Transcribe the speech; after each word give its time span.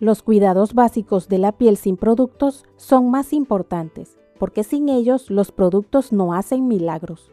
Los 0.00 0.22
cuidados 0.22 0.74
básicos 0.74 1.28
de 1.28 1.38
la 1.38 1.50
piel 1.50 1.76
sin 1.76 1.96
productos 1.96 2.64
son 2.76 3.10
más 3.10 3.32
importantes, 3.32 4.16
porque 4.38 4.62
sin 4.62 4.88
ellos 4.88 5.28
los 5.28 5.50
productos 5.50 6.12
no 6.12 6.34
hacen 6.34 6.68
milagros. 6.68 7.32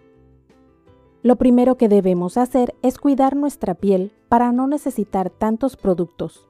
Lo 1.21 1.35
primero 1.35 1.77
que 1.77 1.89
debemos 1.89 2.37
hacer 2.37 2.73
es 2.81 2.97
cuidar 2.97 3.35
nuestra 3.35 3.75
piel 3.75 4.13
para 4.29 4.51
no 4.51 4.65
necesitar 4.65 5.29
tantos 5.29 5.77
productos. 5.77 6.47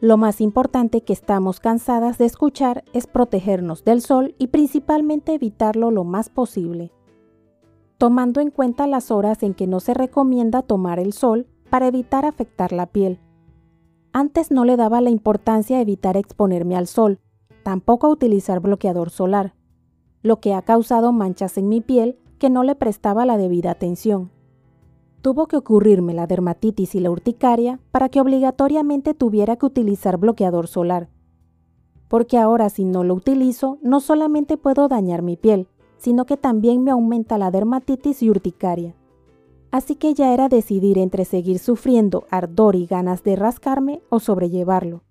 Lo 0.00 0.16
más 0.16 0.40
importante 0.40 1.02
que 1.02 1.12
estamos 1.12 1.60
cansadas 1.60 2.18
de 2.18 2.24
escuchar 2.24 2.82
es 2.92 3.06
protegernos 3.06 3.84
del 3.84 4.00
sol 4.00 4.34
y 4.38 4.48
principalmente 4.48 5.34
evitarlo 5.34 5.92
lo 5.92 6.02
más 6.02 6.28
posible. 6.28 6.90
Tomando 7.98 8.40
en 8.40 8.50
cuenta 8.50 8.88
las 8.88 9.12
horas 9.12 9.44
en 9.44 9.54
que 9.54 9.68
no 9.68 9.78
se 9.78 9.94
recomienda 9.94 10.62
tomar 10.62 10.98
el 10.98 11.12
sol 11.12 11.46
para 11.70 11.86
evitar 11.86 12.26
afectar 12.26 12.72
la 12.72 12.86
piel 12.86 13.20
antes 14.14 14.52
no 14.52 14.64
le 14.64 14.76
daba 14.76 15.00
la 15.00 15.10
importancia 15.10 15.76
a 15.76 15.80
evitar 15.80 16.16
exponerme 16.16 16.76
al 16.76 16.86
sol, 16.86 17.18
tampoco 17.64 18.06
a 18.06 18.10
utilizar 18.10 18.60
bloqueador 18.60 19.10
solar, 19.10 19.54
lo 20.22 20.38
que 20.38 20.54
ha 20.54 20.62
causado 20.62 21.12
manchas 21.12 21.58
en 21.58 21.68
mi 21.68 21.80
piel 21.80 22.16
que 22.38 22.48
no 22.48 22.62
le 22.62 22.76
prestaba 22.76 23.26
la 23.26 23.36
debida 23.36 23.72
atención. 23.72 24.30
Tuvo 25.20 25.48
que 25.48 25.56
ocurrirme 25.56 26.14
la 26.14 26.28
dermatitis 26.28 26.94
y 26.94 27.00
la 27.00 27.10
urticaria 27.10 27.80
para 27.90 28.08
que 28.08 28.20
obligatoriamente 28.20 29.14
tuviera 29.14 29.56
que 29.56 29.66
utilizar 29.66 30.16
bloqueador 30.16 30.68
solar. 30.68 31.08
Porque 32.06 32.38
ahora 32.38 32.68
si 32.68 32.84
no 32.84 33.02
lo 33.02 33.14
utilizo, 33.14 33.78
no 33.82 33.98
solamente 33.98 34.56
puedo 34.56 34.86
dañar 34.86 35.22
mi 35.22 35.36
piel, 35.36 35.66
sino 35.96 36.24
que 36.24 36.36
también 36.36 36.84
me 36.84 36.92
aumenta 36.92 37.36
la 37.36 37.50
dermatitis 37.50 38.22
y 38.22 38.30
urticaria 38.30 38.94
así 39.74 39.96
que 39.96 40.14
ya 40.14 40.32
era 40.32 40.48
decidir 40.48 40.98
entre 40.98 41.24
seguir 41.24 41.58
sufriendo 41.58 42.26
ardor 42.30 42.76
y 42.76 42.86
ganas 42.86 43.24
de 43.24 43.34
rascarme 43.34 44.02
o 44.08 44.20
sobrellevarlo. 44.20 45.02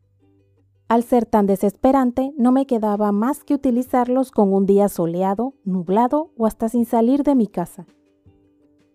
Al 0.87 1.03
ser 1.03 1.25
tan 1.25 1.47
desesperante, 1.47 2.33
no 2.37 2.53
me 2.53 2.65
quedaba 2.65 3.11
más 3.11 3.43
que 3.43 3.55
utilizarlos 3.55 4.31
con 4.31 4.53
un 4.53 4.65
día 4.65 4.87
soleado, 4.87 5.53
nublado 5.65 6.31
o 6.37 6.45
hasta 6.45 6.69
sin 6.69 6.85
salir 6.85 7.23
de 7.23 7.35
mi 7.35 7.47
casa. 7.47 7.85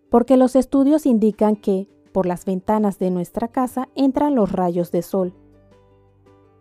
Porque 0.09 0.37
los 0.37 0.55
estudios 0.55 1.05
indican 1.05 1.55
que, 1.55 1.87
por 2.13 2.25
las 2.25 2.45
ventanas 2.45 2.97
de 2.97 3.11
nuestra 3.11 3.47
casa 3.47 3.89
entran 3.93 4.33
los 4.33 4.51
rayos 4.51 4.91
de 4.91 5.03
sol. 5.03 5.35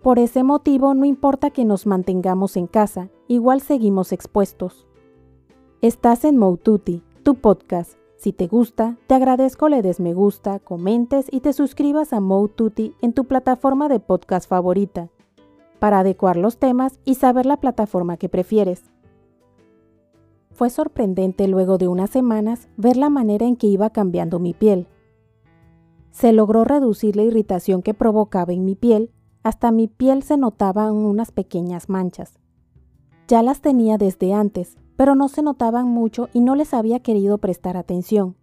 Por 0.03 0.19
ese 0.19 0.43
motivo 0.43 0.93
no 0.93 1.07
importa 1.07 1.49
que 1.49 1.65
nos 1.65 1.87
mantengamos 1.87 2.59
en 2.59 2.67
casa, 2.67 3.09
igual 3.27 3.63
seguimos 3.63 4.13
expuestos. 4.13 4.87
Estás 5.81 6.27
en 6.27 6.37
Moututi, 6.37 7.03
tu 7.23 7.37
podcast, 7.37 7.99
si 8.19 8.33
te 8.33 8.49
gusta, 8.49 8.97
te 9.07 9.15
agradezco 9.15 9.69
le 9.69 9.81
des 9.81 10.01
me 10.01 10.13
gusta, 10.13 10.59
comentes 10.59 11.29
y 11.31 11.39
te 11.39 11.53
suscribas 11.53 12.13
a 12.13 12.19
Tutti 12.53 12.93
en 13.01 13.13
tu 13.13 13.27
plataforma 13.27 13.89
de 13.89 14.01
podcast 14.01 14.49
favorita, 14.49 15.09
para 15.79 16.01
adecuar 16.01 16.37
los 16.37 16.59
temas 16.59 16.99
y 17.05 17.15
saber 17.15 17.47
la 17.47 17.59
plataforma 17.59 18.17
que 18.17 18.29
prefieres. 18.29 18.83
Fue 20.51 20.69
sorprendente 20.69 21.47
luego 21.47 21.79
de 21.79 21.87
unas 21.87 22.11
semanas 22.11 22.69
ver 22.77 22.97
la 22.97 23.09
manera 23.09 23.47
en 23.47 23.55
que 23.55 23.69
iba 23.69 23.91
cambiando 23.91 24.41
mi 24.41 24.53
piel. 24.53 24.89
Se 26.11 26.33
logró 26.33 26.65
reducir 26.65 27.15
la 27.15 27.23
irritación 27.23 27.83
que 27.83 27.95
provocaba 27.95 28.53
en 28.53 28.65
mi 28.65 28.75
piel, 28.75 29.13
hasta 29.45 29.71
mi 29.71 29.87
piel 29.87 30.25
se 30.25 30.37
notaban 30.37 30.97
unas 30.97 31.31
pequeñas 31.31 31.89
manchas. 31.89 32.41
Ya 33.29 33.45
las 33.45 33.61
tenía 33.61 33.97
desde 33.97 34.35
antes, 34.35 34.77
pero 34.99 35.15
no 35.15 35.29
se 35.29 35.43
notaban 35.43 35.87
mucho 35.87 36.29
y 36.33 36.41
no 36.41 36.57
les 36.57 36.75
había 36.75 36.99
querido 36.99 37.39
prestar 37.39 37.77
atención. 37.77 38.35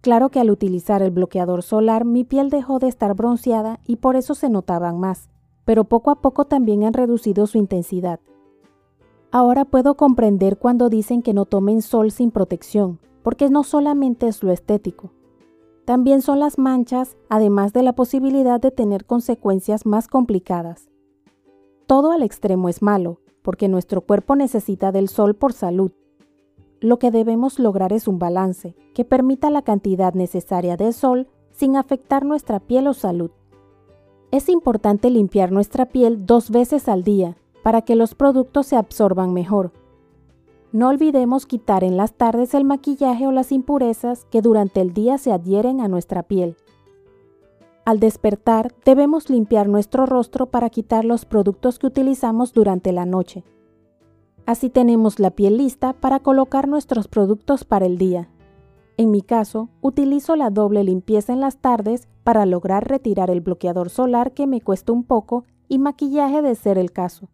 Claro 0.00 0.30
que 0.30 0.40
al 0.40 0.50
utilizar 0.50 1.02
el 1.02 1.10
bloqueador 1.10 1.62
solar 1.62 2.06
mi 2.06 2.24
piel 2.24 2.48
dejó 2.48 2.78
de 2.78 2.88
estar 2.88 3.14
bronceada 3.14 3.78
y 3.86 3.96
por 3.96 4.16
eso 4.16 4.34
se 4.34 4.48
notaban 4.48 4.98
más, 4.98 5.28
pero 5.66 5.84
poco 5.84 6.10
a 6.10 6.22
poco 6.22 6.46
también 6.46 6.84
han 6.84 6.94
reducido 6.94 7.46
su 7.46 7.58
intensidad. 7.58 8.18
Ahora 9.30 9.66
puedo 9.66 9.94
comprender 9.94 10.56
cuando 10.56 10.88
dicen 10.88 11.20
que 11.20 11.34
no 11.34 11.44
tomen 11.44 11.82
sol 11.82 12.12
sin 12.12 12.30
protección, 12.30 12.98
porque 13.22 13.50
no 13.50 13.62
solamente 13.62 14.26
es 14.26 14.42
lo 14.42 14.52
estético. 14.52 15.10
También 15.84 16.22
son 16.22 16.40
las 16.40 16.56
manchas, 16.56 17.18
además 17.28 17.74
de 17.74 17.82
la 17.82 17.92
posibilidad 17.92 18.58
de 18.58 18.70
tener 18.70 19.04
consecuencias 19.04 19.84
más 19.84 20.08
complicadas. 20.08 20.88
Todo 21.86 22.10
al 22.10 22.22
extremo 22.22 22.70
es 22.70 22.80
malo, 22.80 23.20
porque 23.48 23.66
nuestro 23.66 24.02
cuerpo 24.02 24.36
necesita 24.36 24.92
del 24.92 25.08
sol 25.08 25.34
por 25.34 25.54
salud. 25.54 25.92
Lo 26.80 26.98
que 26.98 27.10
debemos 27.10 27.58
lograr 27.58 27.94
es 27.94 28.06
un 28.06 28.18
balance 28.18 28.76
que 28.92 29.06
permita 29.06 29.48
la 29.48 29.62
cantidad 29.62 30.12
necesaria 30.12 30.76
de 30.76 30.92
sol 30.92 31.28
sin 31.50 31.74
afectar 31.74 32.26
nuestra 32.26 32.60
piel 32.60 32.86
o 32.88 32.92
salud. 32.92 33.30
Es 34.32 34.50
importante 34.50 35.08
limpiar 35.08 35.50
nuestra 35.50 35.86
piel 35.86 36.26
dos 36.26 36.50
veces 36.50 36.90
al 36.90 37.04
día 37.04 37.38
para 37.62 37.80
que 37.80 37.96
los 37.96 38.14
productos 38.14 38.66
se 38.66 38.76
absorban 38.76 39.32
mejor. 39.32 39.72
No 40.72 40.90
olvidemos 40.90 41.46
quitar 41.46 41.84
en 41.84 41.96
las 41.96 42.12
tardes 42.12 42.52
el 42.52 42.64
maquillaje 42.64 43.26
o 43.26 43.32
las 43.32 43.50
impurezas 43.50 44.26
que 44.26 44.42
durante 44.42 44.82
el 44.82 44.92
día 44.92 45.16
se 45.16 45.32
adhieren 45.32 45.80
a 45.80 45.88
nuestra 45.88 46.22
piel. 46.22 46.58
Al 47.88 48.00
despertar, 48.00 48.74
debemos 48.84 49.30
limpiar 49.30 49.66
nuestro 49.66 50.04
rostro 50.04 50.50
para 50.50 50.68
quitar 50.68 51.06
los 51.06 51.24
productos 51.24 51.78
que 51.78 51.86
utilizamos 51.86 52.52
durante 52.52 52.92
la 52.92 53.06
noche. 53.06 53.44
Así 54.44 54.68
tenemos 54.68 55.18
la 55.18 55.30
piel 55.30 55.56
lista 55.56 55.94
para 55.94 56.20
colocar 56.20 56.68
nuestros 56.68 57.08
productos 57.08 57.64
para 57.64 57.86
el 57.86 57.96
día. 57.96 58.28
En 58.98 59.10
mi 59.10 59.22
caso, 59.22 59.70
utilizo 59.80 60.36
la 60.36 60.50
doble 60.50 60.84
limpieza 60.84 61.32
en 61.32 61.40
las 61.40 61.62
tardes 61.62 62.08
para 62.24 62.44
lograr 62.44 62.86
retirar 62.86 63.30
el 63.30 63.40
bloqueador 63.40 63.88
solar 63.88 64.32
que 64.32 64.46
me 64.46 64.60
cuesta 64.60 64.92
un 64.92 65.02
poco 65.02 65.46
y 65.66 65.78
maquillaje 65.78 66.42
de 66.42 66.56
ser 66.56 66.76
el 66.76 66.92
caso. 66.92 67.30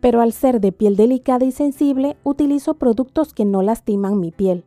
Pero 0.00 0.20
al 0.20 0.32
ser 0.32 0.60
de 0.60 0.72
piel 0.72 0.96
delicada 0.96 1.44
y 1.44 1.52
sensible, 1.52 2.16
utilizo 2.24 2.74
productos 2.74 3.32
que 3.32 3.44
no 3.44 3.62
lastiman 3.62 4.18
mi 4.18 4.32
piel. 4.32 4.64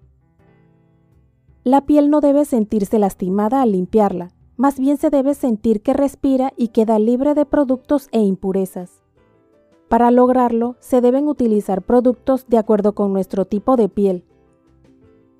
La 1.66 1.82
piel 1.82 2.10
no 2.10 2.22
debe 2.22 2.46
sentirse 2.46 3.00
lastimada 3.00 3.62
al 3.62 3.74
limpiarla, 3.74 4.30
más 4.58 4.80
bien 4.80 4.98
se 4.98 5.12
debe 5.12 5.36
sentir 5.36 5.82
que 5.82 5.94
respira 5.94 6.52
y 6.58 6.70
queda 6.70 6.98
libre 6.98 7.36
de 7.36 7.46
productos 7.46 8.10
e 8.12 8.20
impurezas. 8.22 9.04
Para 9.88 10.12
lograrlo, 10.12 10.76
se 10.80 11.00
deben 11.00 11.28
utilizar 11.28 11.84
productos 11.84 12.48
de 12.48 12.58
acuerdo 12.58 12.94
con 12.94 13.14
nuestro 13.14 13.46
tipo 13.46 13.78
de 13.78 13.88
piel. 13.88 14.26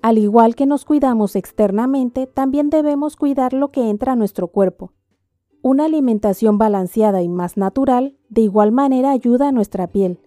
Al 0.00 0.16
igual 0.16 0.54
que 0.54 0.64
nos 0.64 0.84
cuidamos 0.84 1.34
externamente, 1.34 2.28
también 2.28 2.70
debemos 2.70 3.16
cuidar 3.16 3.52
lo 3.52 3.72
que 3.72 3.90
entra 3.90 4.12
a 4.12 4.16
nuestro 4.16 4.48
cuerpo. 4.48 4.92
Una 5.60 5.86
alimentación 5.86 6.56
balanceada 6.56 7.20
y 7.20 7.28
más 7.28 7.56
natural 7.56 8.16
de 8.28 8.42
igual 8.42 8.70
manera 8.70 9.10
ayuda 9.10 9.48
a 9.48 9.52
nuestra 9.52 9.88
piel. 9.88 10.20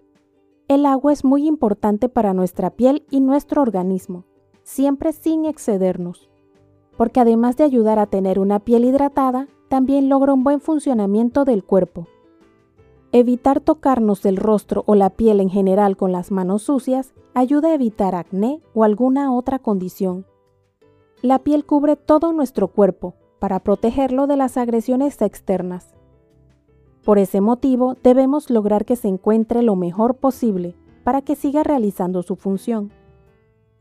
El 0.68 0.86
agua 0.86 1.14
es 1.14 1.24
muy 1.24 1.48
importante 1.48 2.10
para 2.10 2.34
nuestra 2.34 2.72
piel 2.72 3.06
y 3.10 3.22
nuestro 3.22 3.62
organismo, 3.62 4.26
siempre 4.64 5.14
sin 5.14 5.46
excedernos 5.46 6.31
porque 7.02 7.20
además 7.20 7.58
de 7.58 7.64
ayudar 7.64 7.98
a 7.98 8.06
tener 8.06 8.38
una 8.38 8.60
piel 8.60 8.86
hidratada, 8.86 9.48
también 9.70 10.08
logra 10.08 10.36
un 10.36 10.44
buen 10.44 10.62
funcionamiento 10.62 11.46
del 11.46 11.64
cuerpo. 11.64 12.06
Evitar 13.12 13.60
tocarnos 13.60 14.24
el 14.28 14.38
rostro 14.38 14.84
o 14.86 14.94
la 14.94 15.10
piel 15.10 15.40
en 15.40 15.50
general 15.50 15.98
con 15.98 16.12
las 16.12 16.30
manos 16.30 16.62
sucias 16.62 17.16
ayuda 17.34 17.70
a 17.70 17.74
evitar 17.74 18.14
acné 18.14 18.62
o 18.76 18.84
alguna 18.84 19.34
otra 19.34 19.58
condición. 19.58 20.28
La 21.24 21.40
piel 21.40 21.66
cubre 21.66 21.96
todo 21.96 22.34
nuestro 22.34 22.68
cuerpo 22.68 23.16
para 23.40 23.62
protegerlo 23.62 24.28
de 24.28 24.38
las 24.38 24.56
agresiones 24.56 25.20
externas. 25.24 25.96
Por 27.04 27.18
ese 27.18 27.42
motivo 27.42 27.96
debemos 28.04 28.52
lograr 28.52 28.86
que 28.86 28.96
se 28.96 29.08
encuentre 29.08 29.64
lo 29.64 29.76
mejor 29.76 30.18
posible 30.18 30.76
para 31.04 31.24
que 31.24 31.36
siga 31.36 31.64
realizando 31.64 32.22
su 32.22 32.36
función 32.36 32.92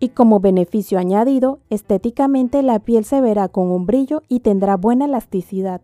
y 0.01 0.09
como 0.09 0.41
beneficio 0.41 0.99
añadido, 0.99 1.61
estéticamente 1.69 2.63
la 2.63 2.79
piel 2.81 3.05
se 3.05 3.21
verá 3.21 3.49
con 3.49 3.71
un 3.71 3.85
brillo 3.85 4.23
y 4.29 4.41
tendrá 4.41 4.77
buena 4.77 5.05
elasticidad. 5.05 5.83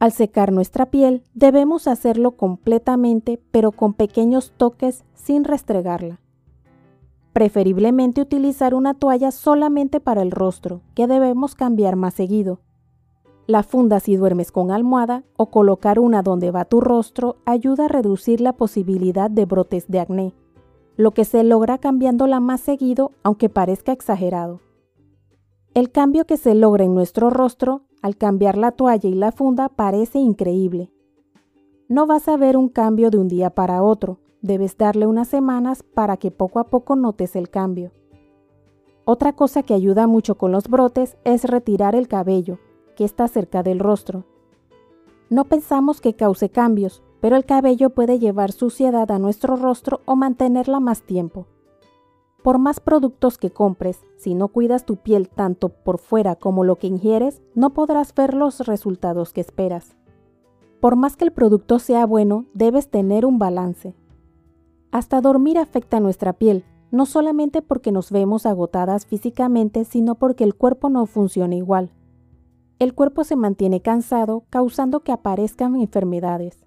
Al 0.00 0.12
secar 0.12 0.52
nuestra 0.52 0.86
piel, 0.86 1.22
debemos 1.32 1.86
hacerlo 1.86 2.32
completamente, 2.32 3.40
pero 3.52 3.70
con 3.70 3.94
pequeños 3.94 4.52
toques 4.56 5.04
sin 5.14 5.44
restregarla. 5.44 6.20
Preferiblemente 7.32 8.20
utilizar 8.20 8.74
una 8.74 8.94
toalla 8.94 9.30
solamente 9.30 10.00
para 10.00 10.22
el 10.22 10.32
rostro, 10.32 10.80
que 10.94 11.06
debemos 11.06 11.54
cambiar 11.54 11.94
más 11.94 12.14
seguido. 12.14 12.60
La 13.46 13.62
funda 13.62 14.00
si 14.00 14.16
duermes 14.16 14.50
con 14.50 14.72
almohada 14.72 15.22
o 15.36 15.50
colocar 15.50 16.00
una 16.00 16.22
donde 16.22 16.50
va 16.50 16.64
tu 16.64 16.80
rostro 16.80 17.36
ayuda 17.46 17.84
a 17.84 17.88
reducir 17.88 18.40
la 18.40 18.54
posibilidad 18.54 19.30
de 19.30 19.44
brotes 19.44 19.86
de 19.88 20.00
acné 20.00 20.34
lo 21.00 21.12
que 21.12 21.24
se 21.24 21.42
logra 21.44 21.78
cambiándola 21.78 22.40
más 22.40 22.60
seguido 22.60 23.12
aunque 23.22 23.48
parezca 23.48 23.92
exagerado. 23.92 24.60
El 25.72 25.90
cambio 25.90 26.26
que 26.26 26.36
se 26.36 26.54
logra 26.54 26.84
en 26.84 26.94
nuestro 26.94 27.30
rostro 27.30 27.82
al 28.02 28.18
cambiar 28.18 28.58
la 28.58 28.72
toalla 28.72 29.08
y 29.08 29.14
la 29.14 29.32
funda 29.32 29.70
parece 29.70 30.18
increíble. 30.18 30.92
No 31.88 32.06
vas 32.06 32.28
a 32.28 32.36
ver 32.36 32.56
un 32.58 32.68
cambio 32.68 33.10
de 33.10 33.16
un 33.16 33.28
día 33.28 33.48
para 33.50 33.82
otro, 33.82 34.18
debes 34.42 34.76
darle 34.76 35.06
unas 35.06 35.28
semanas 35.28 35.82
para 35.82 36.18
que 36.18 36.30
poco 36.30 36.58
a 36.58 36.64
poco 36.64 36.96
notes 36.96 37.34
el 37.34 37.48
cambio. 37.48 37.92
Otra 39.06 39.32
cosa 39.32 39.62
que 39.62 39.72
ayuda 39.72 40.06
mucho 40.06 40.36
con 40.36 40.52
los 40.52 40.68
brotes 40.68 41.16
es 41.24 41.44
retirar 41.44 41.94
el 41.94 42.08
cabello, 42.08 42.58
que 42.94 43.04
está 43.04 43.26
cerca 43.26 43.62
del 43.62 43.78
rostro. 43.78 44.24
No 45.30 45.46
pensamos 45.46 46.02
que 46.02 46.14
cause 46.14 46.50
cambios, 46.50 47.02
pero 47.20 47.36
el 47.36 47.44
cabello 47.44 47.90
puede 47.90 48.18
llevar 48.18 48.52
suciedad 48.52 49.10
a 49.10 49.18
nuestro 49.18 49.56
rostro 49.56 50.00
o 50.04 50.16
mantenerla 50.16 50.80
más 50.80 51.02
tiempo. 51.02 51.46
Por 52.42 52.58
más 52.58 52.80
productos 52.80 53.36
que 53.36 53.50
compres, 53.50 54.00
si 54.16 54.34
no 54.34 54.48
cuidas 54.48 54.86
tu 54.86 54.96
piel 54.96 55.28
tanto 55.28 55.68
por 55.68 55.98
fuera 55.98 56.36
como 56.36 56.64
lo 56.64 56.76
que 56.76 56.86
ingieres, 56.86 57.42
no 57.54 57.74
podrás 57.74 58.14
ver 58.14 58.32
los 58.32 58.60
resultados 58.60 59.34
que 59.34 59.42
esperas. 59.42 59.94
Por 60.80 60.96
más 60.96 61.16
que 61.16 61.24
el 61.26 61.32
producto 61.32 61.78
sea 61.78 62.06
bueno, 62.06 62.46
debes 62.54 62.88
tener 62.88 63.26
un 63.26 63.38
balance. 63.38 63.94
Hasta 64.90 65.20
dormir 65.20 65.58
afecta 65.58 66.00
nuestra 66.00 66.32
piel, 66.32 66.64
no 66.90 67.04
solamente 67.04 67.60
porque 67.60 67.92
nos 67.92 68.10
vemos 68.10 68.46
agotadas 68.46 69.04
físicamente, 69.04 69.84
sino 69.84 70.14
porque 70.14 70.44
el 70.44 70.54
cuerpo 70.54 70.88
no 70.88 71.04
funciona 71.04 71.54
igual. 71.54 71.92
El 72.78 72.94
cuerpo 72.94 73.24
se 73.24 73.36
mantiene 73.36 73.82
cansado, 73.82 74.44
causando 74.48 75.00
que 75.00 75.12
aparezcan 75.12 75.76
enfermedades. 75.76 76.64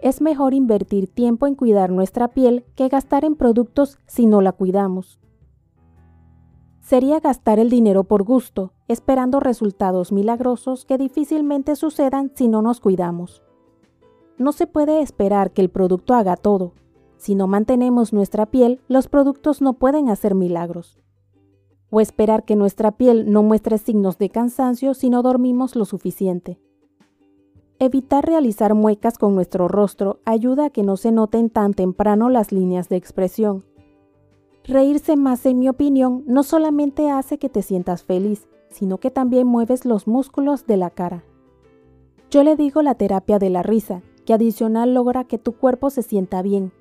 Es 0.00 0.20
mejor 0.20 0.54
invertir 0.54 1.08
tiempo 1.08 1.46
en 1.46 1.56
cuidar 1.56 1.90
nuestra 1.90 2.28
piel 2.28 2.64
que 2.76 2.88
gastar 2.88 3.24
en 3.24 3.34
productos 3.34 3.98
si 4.06 4.26
no 4.26 4.40
la 4.40 4.52
cuidamos. 4.52 5.18
Sería 6.80 7.18
gastar 7.20 7.58
el 7.58 7.68
dinero 7.68 8.04
por 8.04 8.22
gusto, 8.22 8.72
esperando 8.86 9.40
resultados 9.40 10.12
milagrosos 10.12 10.84
que 10.84 10.98
difícilmente 10.98 11.74
sucedan 11.74 12.30
si 12.34 12.48
no 12.48 12.62
nos 12.62 12.80
cuidamos. 12.80 13.42
No 14.38 14.52
se 14.52 14.68
puede 14.68 15.02
esperar 15.02 15.50
que 15.50 15.62
el 15.62 15.68
producto 15.68 16.14
haga 16.14 16.36
todo. 16.36 16.74
Si 17.16 17.34
no 17.34 17.48
mantenemos 17.48 18.12
nuestra 18.12 18.46
piel, 18.46 18.80
los 18.86 19.08
productos 19.08 19.60
no 19.60 19.74
pueden 19.74 20.08
hacer 20.08 20.36
milagros. 20.36 21.00
O 21.90 22.00
esperar 22.00 22.44
que 22.44 22.54
nuestra 22.54 22.92
piel 22.92 23.32
no 23.32 23.42
muestre 23.42 23.78
signos 23.78 24.16
de 24.16 24.30
cansancio 24.30 24.94
si 24.94 25.10
no 25.10 25.22
dormimos 25.22 25.74
lo 25.74 25.84
suficiente. 25.84 26.60
Evitar 27.80 28.26
realizar 28.26 28.74
muecas 28.74 29.18
con 29.18 29.36
nuestro 29.36 29.68
rostro 29.68 30.18
ayuda 30.24 30.64
a 30.64 30.70
que 30.70 30.82
no 30.82 30.96
se 30.96 31.12
noten 31.12 31.48
tan 31.48 31.74
temprano 31.74 32.28
las 32.28 32.50
líneas 32.50 32.88
de 32.88 32.96
expresión. 32.96 33.64
Reírse 34.64 35.16
más, 35.16 35.46
en 35.46 35.60
mi 35.60 35.68
opinión, 35.68 36.24
no 36.26 36.42
solamente 36.42 37.08
hace 37.08 37.38
que 37.38 37.48
te 37.48 37.62
sientas 37.62 38.02
feliz, 38.02 38.48
sino 38.68 38.98
que 38.98 39.12
también 39.12 39.46
mueves 39.46 39.84
los 39.84 40.08
músculos 40.08 40.66
de 40.66 40.76
la 40.76 40.90
cara. 40.90 41.22
Yo 42.32 42.42
le 42.42 42.56
digo 42.56 42.82
la 42.82 42.96
terapia 42.96 43.38
de 43.38 43.48
la 43.48 43.62
risa, 43.62 44.02
que 44.26 44.34
adicional 44.34 44.92
logra 44.92 45.22
que 45.22 45.38
tu 45.38 45.52
cuerpo 45.52 45.88
se 45.90 46.02
sienta 46.02 46.42
bien. 46.42 46.72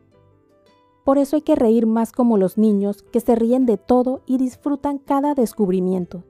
Por 1.06 1.20
eso 1.20 1.36
hay 1.36 1.44
que 1.44 1.56
reír 1.56 1.86
más 1.86 2.12
como 2.12 2.40
los 2.40 2.58
niños, 2.58 3.04
que 3.04 3.20
se 3.20 3.36
ríen 3.36 3.68
de 3.68 3.78
todo 3.78 4.22
y 4.26 4.40
disfrutan 4.40 4.98
cada 4.98 5.36
descubrimiento. 5.36 6.24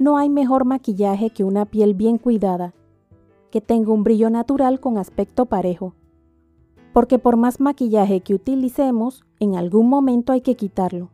No 0.00 0.18
hay 0.18 0.28
mejor 0.28 0.64
maquillaje 0.64 1.30
que 1.30 1.44
una 1.44 1.66
piel 1.66 1.94
bien 1.94 2.18
cuidada, 2.18 2.74
que 3.50 3.60
tenga 3.60 3.92
un 3.92 4.04
brillo 4.04 4.30
natural 4.30 4.80
con 4.80 4.96
aspecto 4.98 5.46
parejo. 5.46 5.94
Porque 6.92 7.18
por 7.18 7.36
más 7.36 7.60
maquillaje 7.60 8.20
que 8.20 8.34
utilicemos, 8.34 9.24
en 9.38 9.54
algún 9.54 9.88
momento 9.88 10.32
hay 10.32 10.40
que 10.40 10.56
quitarlo. 10.56 11.10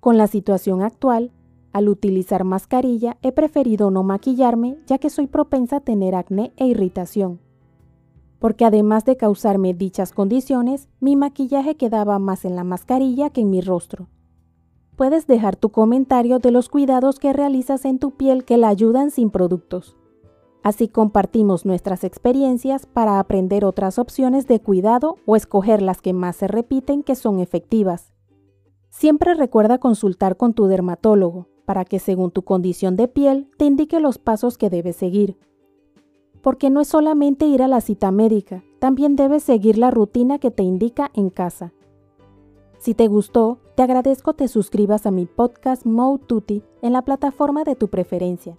Con 0.00 0.18
la 0.18 0.26
situación 0.26 0.82
actual, 0.82 1.32
al 1.72 1.88
utilizar 1.88 2.44
mascarilla 2.44 3.18
he 3.22 3.32
preferido 3.32 3.90
no 3.90 4.02
maquillarme 4.02 4.78
ya 4.86 4.98
que 4.98 5.10
soy 5.10 5.26
propensa 5.26 5.76
a 5.76 5.80
tener 5.80 6.14
acné 6.14 6.52
e 6.56 6.66
irritación. 6.66 7.40
Porque 8.38 8.64
además 8.64 9.04
de 9.04 9.16
causarme 9.16 9.74
dichas 9.74 10.12
condiciones, 10.12 10.88
mi 11.00 11.16
maquillaje 11.16 11.76
quedaba 11.76 12.18
más 12.18 12.44
en 12.44 12.56
la 12.56 12.64
mascarilla 12.64 13.30
que 13.30 13.42
en 13.42 13.50
mi 13.50 13.60
rostro. 13.60 14.08
Puedes 14.96 15.26
dejar 15.26 15.56
tu 15.56 15.70
comentario 15.70 16.38
de 16.38 16.50
los 16.50 16.70
cuidados 16.70 17.18
que 17.18 17.34
realizas 17.34 17.84
en 17.84 17.98
tu 17.98 18.12
piel 18.12 18.44
que 18.44 18.56
la 18.56 18.68
ayudan 18.68 19.10
sin 19.10 19.30
productos. 19.30 19.96
Así 20.66 20.88
compartimos 20.88 21.64
nuestras 21.64 22.02
experiencias 22.02 22.86
para 22.86 23.20
aprender 23.20 23.64
otras 23.64 24.00
opciones 24.00 24.48
de 24.48 24.58
cuidado 24.58 25.14
o 25.24 25.36
escoger 25.36 25.80
las 25.80 26.02
que 26.02 26.12
más 26.12 26.34
se 26.34 26.48
repiten 26.48 27.04
que 27.04 27.14
son 27.14 27.38
efectivas. 27.38 28.12
Siempre 28.90 29.34
recuerda 29.34 29.78
consultar 29.78 30.36
con 30.36 30.54
tu 30.54 30.66
dermatólogo 30.66 31.46
para 31.66 31.84
que 31.84 32.00
según 32.00 32.32
tu 32.32 32.42
condición 32.42 32.96
de 32.96 33.06
piel 33.06 33.48
te 33.58 33.64
indique 33.64 34.00
los 34.00 34.18
pasos 34.18 34.58
que 34.58 34.68
debes 34.68 34.96
seguir. 34.96 35.38
Porque 36.42 36.68
no 36.68 36.80
es 36.80 36.88
solamente 36.88 37.46
ir 37.46 37.62
a 37.62 37.68
la 37.68 37.80
cita 37.80 38.10
médica, 38.10 38.64
también 38.80 39.14
debes 39.14 39.44
seguir 39.44 39.78
la 39.78 39.92
rutina 39.92 40.40
que 40.40 40.50
te 40.50 40.64
indica 40.64 41.12
en 41.14 41.30
casa. 41.30 41.74
Si 42.78 42.92
te 42.92 43.06
gustó, 43.06 43.60
te 43.76 43.84
agradezco 43.84 44.34
te 44.34 44.48
suscribas 44.48 45.06
a 45.06 45.12
mi 45.12 45.26
podcast 45.26 45.86
Mo 45.86 46.18
Tutti 46.18 46.64
en 46.82 46.92
la 46.92 47.02
plataforma 47.02 47.62
de 47.62 47.76
tu 47.76 47.86
preferencia 47.86 48.58